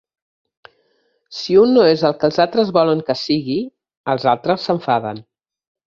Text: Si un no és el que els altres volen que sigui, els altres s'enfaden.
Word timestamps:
Si 1.39 1.57
un 1.63 1.75
no 1.75 1.83
és 1.89 2.03
el 2.09 2.17
que 2.23 2.27
els 2.29 2.41
altres 2.45 2.73
volen 2.79 3.05
que 3.11 3.17
sigui, 3.25 3.59
els 4.15 4.29
altres 4.33 4.67
s'enfaden. 4.71 5.25